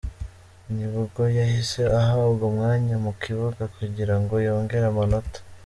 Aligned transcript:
Nibwo 0.75 1.21
yahise 1.37 1.81
ahabwa 1.99 2.43
umwanya 2.51 2.95
mu 3.05 3.11
kibuga 3.21 3.63
kugira 3.75 4.15
ngo 4.21 4.33
yongere 4.47 4.85
amanota. 4.91 5.39